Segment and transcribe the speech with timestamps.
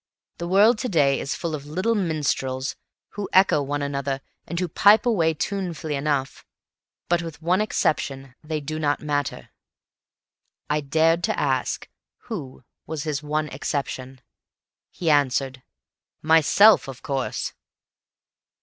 [0.39, 2.75] The world to day is full of little minstrels,
[3.09, 6.43] who echo one another and who pipe away tunefully enough.
[7.07, 9.51] But with one exception they do not matter."
[10.71, 11.87] I dared to ask
[12.21, 14.21] who was his one exception.
[14.89, 15.61] He answered,
[16.23, 17.53] "Myself, of course."